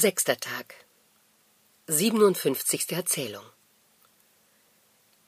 Sechster 0.00 0.40
Tag. 0.40 0.76
57. 1.88 2.92
Erzählung. 2.92 3.44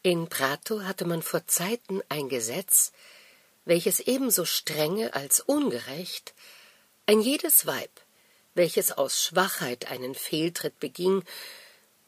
In 0.02 0.30
Prato 0.30 0.84
hatte 0.84 1.04
man 1.04 1.20
vor 1.20 1.46
Zeiten 1.46 2.00
ein 2.08 2.30
Gesetz, 2.30 2.92
welches 3.66 4.00
ebenso 4.00 4.46
strenge 4.46 5.12
als 5.12 5.40
ungerecht 5.40 6.32
ein 7.04 7.20
jedes 7.20 7.66
Weib, 7.66 7.90
welches 8.54 8.92
aus 8.92 9.22
Schwachheit 9.22 9.90
einen 9.90 10.14
Fehltritt 10.14 10.80
beging, 10.80 11.22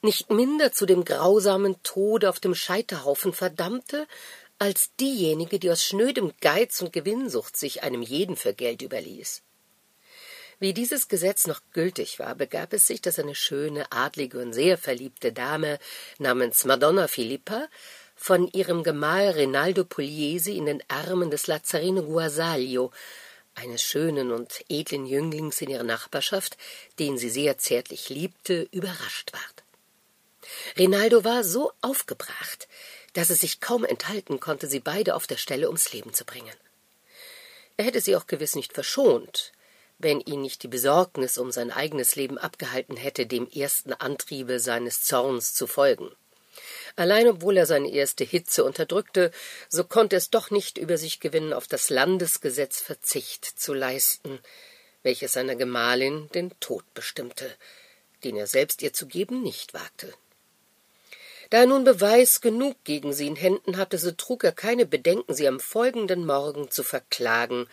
nicht 0.00 0.30
minder 0.30 0.72
zu 0.72 0.86
dem 0.86 1.04
grausamen 1.04 1.82
Tode 1.82 2.30
auf 2.30 2.40
dem 2.40 2.54
Scheiterhaufen 2.54 3.34
verdammte, 3.34 4.08
als 4.58 4.96
diejenige, 4.98 5.58
die 5.58 5.70
aus 5.70 5.84
schnödem 5.84 6.32
Geiz 6.40 6.80
und 6.80 6.94
Gewinnsucht 6.94 7.58
sich 7.58 7.82
einem 7.82 8.00
jeden 8.00 8.36
für 8.36 8.54
Geld 8.54 8.80
überließ. 8.80 9.42
Wie 10.64 10.72
dieses 10.72 11.08
Gesetz 11.08 11.46
noch 11.46 11.60
gültig 11.74 12.18
war, 12.18 12.34
begab 12.34 12.72
es 12.72 12.86
sich, 12.86 13.02
dass 13.02 13.18
eine 13.18 13.34
schöne, 13.34 13.84
adlige 13.92 14.40
und 14.40 14.54
sehr 14.54 14.78
verliebte 14.78 15.30
Dame 15.30 15.78
namens 16.16 16.64
Madonna 16.64 17.06
Filippa 17.06 17.68
von 18.16 18.50
ihrem 18.50 18.82
Gemahl 18.82 19.28
Rinaldo 19.28 19.84
Pugliese 19.84 20.52
in 20.52 20.64
den 20.64 20.82
Armen 20.88 21.30
des 21.30 21.48
Lazzarino 21.48 22.04
Guasaglio, 22.04 22.92
eines 23.54 23.82
schönen 23.82 24.32
und 24.32 24.64
edlen 24.70 25.04
Jünglings 25.04 25.60
in 25.60 25.68
ihrer 25.68 25.82
Nachbarschaft, 25.82 26.56
den 26.98 27.18
sie 27.18 27.28
sehr 27.28 27.58
zärtlich 27.58 28.08
liebte, 28.08 28.66
überrascht 28.70 29.34
ward. 29.34 29.64
Rinaldo 30.78 31.24
war 31.24 31.44
so 31.44 31.72
aufgebracht, 31.82 32.68
dass 33.12 33.28
es 33.28 33.40
sich 33.40 33.60
kaum 33.60 33.84
enthalten 33.84 34.40
konnte, 34.40 34.66
sie 34.66 34.80
beide 34.80 35.14
auf 35.14 35.26
der 35.26 35.36
Stelle 35.36 35.66
ums 35.66 35.92
Leben 35.92 36.14
zu 36.14 36.24
bringen. 36.24 36.56
Er 37.76 37.84
hätte 37.84 38.00
sie 38.00 38.16
auch 38.16 38.26
gewiss 38.26 38.54
nicht 38.54 38.72
verschont, 38.72 39.52
wenn 39.98 40.20
ihn 40.20 40.42
nicht 40.42 40.62
die 40.62 40.68
Besorgnis 40.68 41.38
um 41.38 41.50
sein 41.50 41.70
eigenes 41.70 42.16
Leben 42.16 42.38
abgehalten 42.38 42.96
hätte, 42.96 43.26
dem 43.26 43.48
ersten 43.48 43.92
Antriebe 43.92 44.58
seines 44.58 45.02
Zorns 45.02 45.54
zu 45.54 45.66
folgen. 45.66 46.10
Allein 46.96 47.26
obwohl 47.28 47.56
er 47.56 47.66
seine 47.66 47.90
erste 47.90 48.24
Hitze 48.24 48.64
unterdrückte, 48.64 49.32
so 49.68 49.84
konnte 49.84 50.16
es 50.16 50.30
doch 50.30 50.50
nicht 50.50 50.78
über 50.78 50.98
sich 50.98 51.20
gewinnen, 51.20 51.52
auf 51.52 51.66
das 51.66 51.90
Landesgesetz 51.90 52.80
Verzicht 52.80 53.44
zu 53.44 53.74
leisten, 53.74 54.38
welches 55.02 55.32
seiner 55.32 55.56
Gemahlin 55.56 56.28
den 56.34 56.52
Tod 56.60 56.84
bestimmte, 56.94 57.50
den 58.22 58.36
er 58.36 58.46
selbst 58.46 58.82
ihr 58.82 58.92
zu 58.92 59.06
geben 59.06 59.42
nicht 59.42 59.74
wagte. 59.74 60.12
Da 61.50 61.58
er 61.58 61.66
nun 61.66 61.84
Beweis 61.84 62.40
genug 62.40 62.76
gegen 62.84 63.12
sie 63.12 63.26
in 63.26 63.36
Händen 63.36 63.76
hatte, 63.76 63.98
so 63.98 64.12
trug 64.12 64.44
er 64.44 64.52
keine 64.52 64.86
Bedenken, 64.86 65.34
sie 65.34 65.46
am 65.46 65.60
folgenden 65.60 66.24
Morgen 66.24 66.70
zu 66.70 66.82
verklagen 66.82 67.68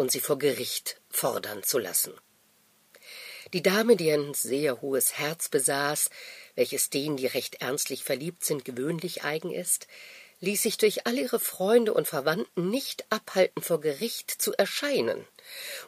und 0.00 0.10
sie 0.10 0.20
vor 0.20 0.38
Gericht 0.38 0.98
fordern 1.10 1.62
zu 1.62 1.78
lassen. 1.78 2.14
Die 3.52 3.62
Dame, 3.62 3.96
die 3.96 4.10
ein 4.10 4.32
sehr 4.32 4.80
hohes 4.80 5.18
Herz 5.18 5.50
besaß, 5.50 6.08
welches 6.54 6.88
denen, 6.88 7.18
die 7.18 7.26
recht 7.26 7.56
ernstlich 7.56 8.02
verliebt 8.02 8.42
sind, 8.42 8.64
gewöhnlich 8.64 9.24
eigen 9.24 9.52
ist, 9.52 9.88
ließ 10.40 10.62
sich 10.62 10.78
durch 10.78 11.06
all 11.06 11.18
ihre 11.18 11.38
Freunde 11.38 11.92
und 11.92 12.08
Verwandten 12.08 12.70
nicht 12.70 13.04
abhalten, 13.10 13.62
vor 13.62 13.82
Gericht 13.82 14.30
zu 14.30 14.54
erscheinen, 14.54 15.26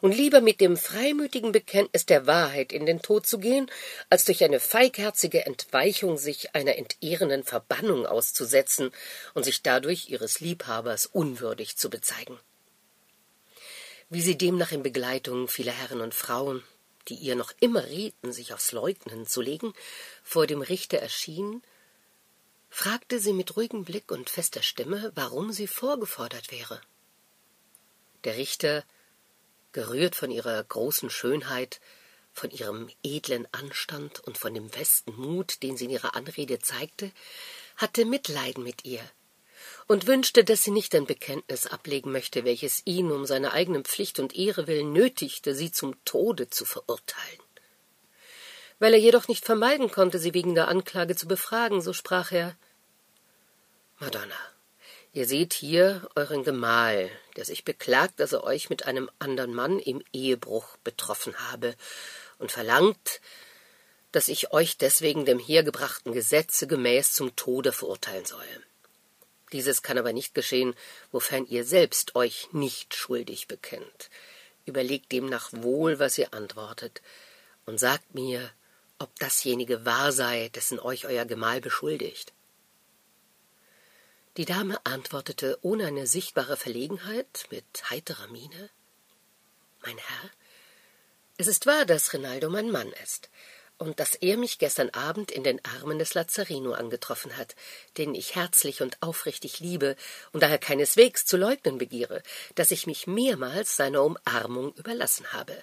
und 0.01 0.15
lieber 0.15 0.41
mit 0.41 0.61
dem 0.61 0.77
freimütigen 0.77 1.51
Bekenntnis 1.51 2.05
der 2.05 2.27
Wahrheit 2.27 2.71
in 2.71 2.85
den 2.85 3.01
Tod 3.01 3.25
zu 3.25 3.39
gehen, 3.39 3.65
als 4.11 4.25
durch 4.25 4.43
eine 4.43 4.59
feigherzige 4.59 5.47
Entweichung 5.47 6.19
sich 6.19 6.53
einer 6.53 6.75
entehrenden 6.75 7.43
Verbannung 7.43 8.05
auszusetzen 8.05 8.91
und 9.33 9.43
sich 9.43 9.63
dadurch 9.63 10.11
ihres 10.11 10.39
Liebhabers 10.39 11.07
unwürdig 11.07 11.77
zu 11.77 11.89
bezeigen. 11.89 12.39
Wie 14.13 14.21
sie 14.21 14.37
demnach 14.37 14.71
in 14.71 14.83
Begleitung 14.83 15.47
vieler 15.47 15.71
Herren 15.71 15.99
und 15.99 16.13
Frauen, 16.13 16.63
die 17.07 17.15
ihr 17.15 17.35
noch 17.35 17.51
immer 17.59 17.83
rieten, 17.87 18.31
sich 18.31 18.53
aufs 18.53 18.71
Leugnen 18.71 19.25
zu 19.25 19.41
legen, 19.41 19.73
vor 20.21 20.45
dem 20.45 20.61
Richter 20.61 20.99
erschien, 20.99 21.63
fragte 22.69 23.17
sie 23.17 23.33
mit 23.33 23.57
ruhigem 23.57 23.85
Blick 23.85 24.11
und 24.11 24.29
fester 24.29 24.61
Stimme, 24.61 25.11
warum 25.15 25.51
sie 25.51 25.65
vorgefordert 25.65 26.51
wäre. 26.51 26.79
Der 28.23 28.37
Richter, 28.37 28.83
gerührt 29.71 30.15
von 30.15 30.29
ihrer 30.29 30.63
großen 30.63 31.09
Schönheit, 31.09 31.81
von 32.33 32.51
ihrem 32.51 32.91
edlen 33.01 33.47
Anstand 33.51 34.19
und 34.19 34.37
von 34.37 34.53
dem 34.53 34.69
festen 34.69 35.15
Mut, 35.15 35.63
den 35.63 35.75
sie 35.75 35.85
in 35.85 35.89
ihrer 35.89 36.15
Anrede 36.15 36.59
zeigte, 36.59 37.11
hatte 37.77 38.05
Mitleiden 38.05 38.63
mit 38.63 38.85
ihr 38.85 39.01
und 39.87 40.07
wünschte, 40.07 40.43
dass 40.43 40.63
sie 40.63 40.71
nicht 40.71 40.95
ein 40.95 41.05
Bekenntnis 41.05 41.67
ablegen 41.67 42.11
möchte, 42.11 42.45
welches 42.45 42.81
ihn 42.85 43.11
um 43.11 43.25
seine 43.25 43.53
eigenen 43.53 43.83
Pflicht 43.83 44.19
und 44.19 44.35
Ehre 44.35 44.67
willen 44.67 44.93
nötigte, 44.93 45.55
sie 45.55 45.71
zum 45.71 45.95
Tode 46.05 46.49
zu 46.49 46.65
verurteilen. 46.65 47.39
Weil 48.79 48.93
er 48.93 48.99
jedoch 48.99 49.27
nicht 49.27 49.45
vermeiden 49.45 49.91
konnte, 49.91 50.19
sie 50.19 50.33
wegen 50.33 50.55
der 50.55 50.67
Anklage 50.67 51.15
zu 51.15 51.27
befragen, 51.27 51.81
so 51.81 51.93
sprach 51.93 52.31
er 52.31 52.55
Madonna, 53.99 54.39
ihr 55.13 55.27
seht 55.27 55.53
hier 55.53 56.09
euren 56.15 56.43
Gemahl, 56.43 57.09
der 57.37 57.45
sich 57.45 57.63
beklagt, 57.63 58.19
dass 58.19 58.33
er 58.33 58.43
euch 58.43 58.69
mit 58.69 58.85
einem 58.85 59.09
andern 59.19 59.53
Mann 59.53 59.79
im 59.79 60.03
Ehebruch 60.11 60.77
betroffen 60.83 61.33
habe, 61.51 61.75
und 62.39 62.51
verlangt, 62.51 63.21
dass 64.11 64.27
ich 64.27 64.51
euch 64.51 64.77
deswegen 64.77 65.25
dem 65.25 65.39
hergebrachten 65.39 66.11
Gesetze 66.11 66.67
gemäß 66.67 67.13
zum 67.13 67.35
Tode 67.35 67.71
verurteilen 67.71 68.25
soll. 68.25 68.45
Dieses 69.53 69.83
kann 69.83 69.97
aber 69.97 70.13
nicht 70.13 70.33
geschehen, 70.33 70.75
wofern 71.11 71.45
ihr 71.45 71.63
selbst 71.63 72.15
euch 72.15 72.49
nicht 72.51 72.95
schuldig 72.95 73.47
bekennt. 73.47 74.09
Überlegt 74.65 75.11
demnach 75.11 75.49
wohl, 75.51 75.99
was 75.99 76.17
ihr 76.17 76.33
antwortet, 76.33 77.01
und 77.65 77.79
sagt 77.79 78.13
mir, 78.13 78.51
ob 78.97 79.17
dasjenige 79.19 79.85
wahr 79.85 80.11
sei, 80.11 80.49
dessen 80.49 80.79
euch 80.79 81.05
euer 81.05 81.25
Gemahl 81.25 81.61
beschuldigt. 81.61 82.33
Die 84.37 84.45
Dame 84.45 84.83
antwortete 84.85 85.59
ohne 85.61 85.85
eine 85.87 86.07
sichtbare 86.07 86.57
Verlegenheit, 86.57 87.45
mit 87.51 87.65
heiterer 87.89 88.27
Miene 88.27 88.69
Mein 89.85 89.97
Herr, 89.97 90.29
es 91.37 91.47
ist 91.47 91.65
wahr, 91.65 91.85
dass 91.85 92.13
Rinaldo 92.13 92.49
mein 92.49 92.71
Mann 92.71 92.91
ist, 93.03 93.29
und 93.83 93.99
dass 93.99 94.15
er 94.15 94.37
mich 94.37 94.59
gestern 94.59 94.89
Abend 94.91 95.29
in 95.29 95.43
den 95.43 95.59
Armen 95.65 95.99
des 95.99 96.13
Lazzarino 96.13 96.71
angetroffen 96.71 97.35
hat, 97.37 97.53
den 97.97 98.15
ich 98.15 98.35
herzlich 98.35 98.81
und 98.81 98.97
aufrichtig 99.01 99.59
liebe 99.59 99.97
und 100.31 100.41
daher 100.41 100.57
keineswegs 100.57 101.25
zu 101.25 101.35
leugnen 101.35 101.77
begehre, 101.77 102.23
dass 102.55 102.71
ich 102.71 102.87
mich 102.87 103.07
mehrmals 103.07 103.75
seiner 103.75 104.03
Umarmung 104.03 104.73
überlassen 104.75 105.33
habe. 105.33 105.55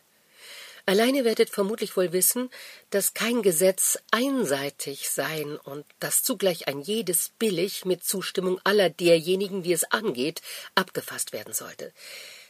Alleine 0.85 1.25
werdet 1.25 1.49
vermutlich 1.49 1.97
wohl 1.97 2.13
wissen, 2.13 2.51
dass 2.91 3.15
kein 3.15 3.41
Gesetz 3.41 3.99
einseitig 4.11 5.09
sein 5.09 5.57
und 5.57 5.87
dass 5.99 6.23
zugleich 6.23 6.69
ein 6.69 6.81
jedes 6.81 7.31
billig 7.39 7.87
mit 7.87 8.05
Zustimmung 8.05 8.61
aller 8.65 8.91
derjenigen, 8.91 9.63
die 9.63 9.73
es 9.73 9.85
angeht, 9.85 10.43
abgefasst 10.75 11.33
werden 11.33 11.55
sollte. 11.55 11.93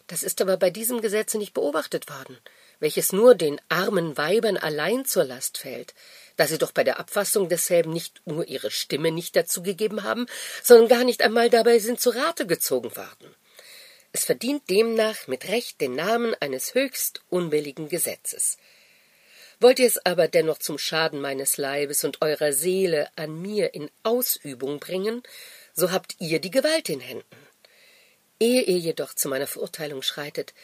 Das 0.09 0.25
ist 0.25 0.41
aber 0.41 0.57
bei 0.57 0.71
diesem 0.71 1.01
Gesetze 1.01 1.39
nicht 1.39 1.55
beobachtet 1.55 2.09
worden 2.09 2.39
welches 2.81 3.13
nur 3.13 3.35
den 3.35 3.61
armen 3.69 4.17
Weibern 4.17 4.57
allein 4.57 5.05
zur 5.05 5.25
Last 5.25 5.59
fällt, 5.59 5.95
da 6.37 6.47
sie 6.47 6.59
doch 6.59 6.73
bei 6.73 6.83
der 6.83 6.99
Abfassung 6.99 7.49
desselben 7.49 7.93
nicht 7.93 8.23
nur 8.25 8.49
ihre 8.49 8.71
Stimme 8.71 9.13
nicht 9.13 9.37
dazu 9.37 9.63
gegeben 9.63 10.03
haben, 10.03 10.27
sondern 10.63 10.89
gar 10.89 11.05
nicht 11.05 11.23
einmal 11.23 11.51
dabei 11.51 11.79
sind 11.79 12.01
zu 12.01 12.11
Rate 12.11 12.47
gezogen 12.47 12.97
worden. 12.97 13.35
Es 14.13 14.25
verdient 14.25 14.69
demnach 14.69 15.29
mit 15.29 15.49
Recht 15.49 15.81
den 15.81 15.95
Namen 15.95 16.35
eines 16.41 16.75
höchst 16.75 17.23
unbilligen 17.29 17.89
Gesetzes. 17.89 18.57
Wollt 19.61 19.79
ihr 19.79 19.87
es 19.87 20.05
aber 20.05 20.27
dennoch 20.27 20.59
zum 20.59 20.79
Schaden 20.79 21.21
meines 21.21 21.59
Leibes 21.59 22.03
und 22.03 22.23
eurer 22.23 22.53
Seele 22.53 23.11
an 23.17 23.41
mir 23.41 23.75
in 23.75 23.91
Ausübung 24.03 24.81
bringen, 24.81 25.23
so 25.75 25.93
habt 25.93 26.17
ihr 26.19 26.41
die 26.41 26.51
Gewalt 26.51 26.89
in 26.89 27.01
Händen. 27.01 27.37
Ehe 28.41 28.63
ihr 28.63 28.79
jedoch 28.79 29.13
zu 29.13 29.29
meiner 29.29 29.47
Verurteilung 29.47 30.01
schreitet, 30.03 30.55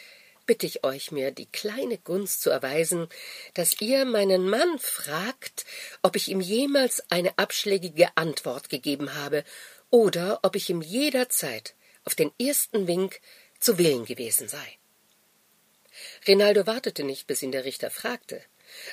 bitte 0.47 0.67
ich 0.67 0.84
euch, 0.84 1.12
mir 1.12 1.31
die 1.31 1.47
kleine 1.47 1.99
Gunst 1.99 2.43
zu 2.43 2.51
erweisen, 2.51 3.09
dass 3.55 3.81
ihr 3.81 4.05
meinen 4.05 4.49
Mann 4.49 4.79
fragt, 4.79 5.65
ob 6.03 6.16
ich 6.16 6.28
ihm 6.28 6.41
jemals 6.41 7.03
eine 7.10 7.37
abschlägige 7.39 8.16
Antwort 8.16 8.69
gegeben 8.69 9.15
habe 9.15 9.45
oder 9.91 10.41
ob 10.43 10.57
ich 10.57 10.71
ihm 10.71 10.83
jederzeit 10.83 11.75
auf 12.04 12.15
den 12.15 12.33
ersten 12.41 12.87
Wink 12.87 13.21
zu 13.59 13.78
Willen 13.78 14.04
gewesen 14.04 14.48
sei. 14.48 14.78
Rinaldo 16.27 16.66
wartete 16.66 17.04
nicht, 17.04 17.27
bis 17.27 17.43
ihn 17.43 17.53
der 17.53 17.65
Richter 17.65 17.91
fragte, 17.91 18.43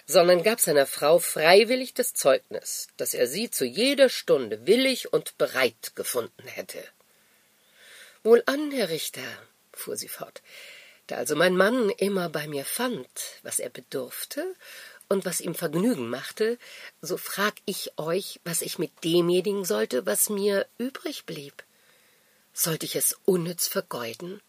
sondern 0.05 0.43
gab 0.43 0.59
seiner 0.59 0.85
Frau 0.85 1.19
freiwillig 1.19 1.93
das 1.93 2.13
Zeugnis, 2.13 2.87
dass 2.97 3.13
er 3.13 3.27
sie 3.27 3.49
zu 3.49 3.65
jeder 3.65 4.09
Stunde 4.09 4.65
willig 4.65 5.11
und 5.11 5.37
bereit 5.37 5.95
gefunden 5.95 6.47
hätte. 6.47 6.83
Wohlan, 8.23 8.71
Herr 8.71 8.89
Richter, 8.89 9.21
fuhr 9.73 9.97
sie 9.97 10.07
fort, 10.07 10.41
da 11.07 11.17
also 11.17 11.35
mein 11.35 11.55
Mann 11.55 11.89
immer 11.89 12.29
bei 12.29 12.47
mir 12.47 12.65
fand, 12.65 13.07
was 13.41 13.59
er 13.59 13.69
bedurfte 13.69 14.55
und 15.09 15.25
was 15.25 15.41
ihm 15.41 15.55
Vergnügen 15.55 16.09
machte, 16.09 16.57
so 17.01 17.17
frag 17.17 17.53
ich 17.65 17.97
euch, 17.97 18.39
was 18.43 18.61
ich 18.61 18.79
mit 18.79 19.03
demjenigen 19.03 19.65
sollte, 19.65 20.05
was 20.05 20.29
mir 20.29 20.65
übrig 20.77 21.25
blieb. 21.25 21.63
Sollte 22.53 22.85
ich 22.85 22.95
es 22.95 23.17
unnütz 23.25 23.67
vergeuden? 23.67 24.41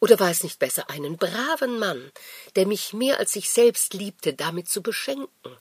Oder 0.00 0.20
war 0.20 0.30
es 0.30 0.42
nicht 0.42 0.58
besser, 0.58 0.90
einen 0.90 1.16
braven 1.16 1.78
Mann, 1.78 2.12
der 2.56 2.66
mich 2.66 2.92
mehr 2.92 3.18
als 3.18 3.32
sich 3.32 3.50
selbst 3.50 3.94
liebte, 3.94 4.34
damit 4.34 4.68
zu 4.68 4.82
beschenken, 4.82 5.56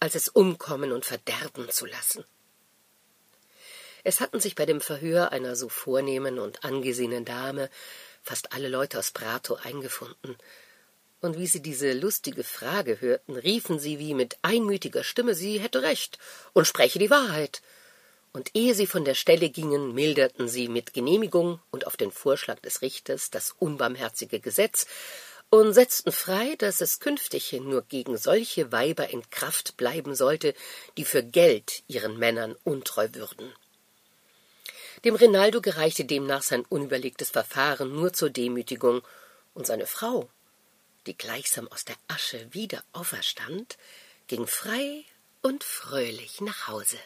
als 0.00 0.14
es 0.14 0.28
umkommen 0.28 0.92
und 0.92 1.04
verderben 1.04 1.70
zu 1.70 1.86
lassen? 1.86 2.24
Es 4.04 4.20
hatten 4.20 4.40
sich 4.40 4.54
bei 4.54 4.64
dem 4.64 4.80
Verhör 4.80 5.32
einer 5.32 5.56
so 5.56 5.68
vornehmen 5.68 6.38
und 6.38 6.64
angesehenen 6.64 7.24
Dame 7.24 7.68
fast 8.28 8.52
alle 8.52 8.68
Leute 8.68 8.98
aus 8.98 9.10
Prato 9.10 9.54
eingefunden, 9.54 10.36
und 11.20 11.38
wie 11.38 11.46
sie 11.46 11.62
diese 11.62 11.94
lustige 11.94 12.44
Frage 12.44 13.00
hörten, 13.00 13.36
riefen 13.36 13.78
sie 13.78 13.98
wie 13.98 14.14
mit 14.14 14.36
einmütiger 14.42 15.02
Stimme, 15.02 15.34
sie 15.34 15.58
hätte 15.58 15.82
recht 15.82 16.18
und 16.52 16.66
spreche 16.66 16.98
die 16.98 17.10
Wahrheit. 17.10 17.62
Und 18.32 18.50
ehe 18.54 18.74
sie 18.74 18.86
von 18.86 19.04
der 19.04 19.14
Stelle 19.14 19.48
gingen, 19.48 19.94
milderten 19.94 20.48
sie 20.48 20.68
mit 20.68 20.92
Genehmigung 20.92 21.60
und 21.70 21.86
auf 21.86 21.96
den 21.96 22.12
Vorschlag 22.12 22.60
des 22.60 22.82
Richters 22.82 23.30
das 23.30 23.54
unbarmherzige 23.58 24.38
Gesetz 24.38 24.86
und 25.50 25.72
setzten 25.72 26.12
frei, 26.12 26.54
dass 26.58 26.82
es 26.82 27.00
künftighin 27.00 27.68
nur 27.68 27.82
gegen 27.82 28.18
solche 28.18 28.70
Weiber 28.70 29.08
in 29.08 29.28
Kraft 29.30 29.76
bleiben 29.78 30.14
sollte, 30.14 30.54
die 30.98 31.06
für 31.06 31.24
Geld 31.24 31.82
ihren 31.88 32.18
Männern 32.18 32.54
untreu 32.62 33.08
würden. 33.12 33.52
Dem 35.04 35.14
Rinaldo 35.14 35.60
gereichte 35.60 36.04
demnach 36.04 36.42
sein 36.42 36.64
unüberlegtes 36.68 37.30
Verfahren 37.30 37.94
nur 37.94 38.12
zur 38.12 38.30
Demütigung, 38.30 39.02
und 39.54 39.66
seine 39.66 39.86
Frau 39.86 40.28
die 41.08 41.16
gleichsam 41.16 41.66
aus 41.68 41.84
der 41.84 41.96
Asche 42.06 42.52
wieder 42.52 42.84
auferstand, 42.92 43.78
ging 44.26 44.46
frei 44.46 45.04
und 45.40 45.64
fröhlich 45.64 46.40
nach 46.42 46.68
Hause. 46.68 46.98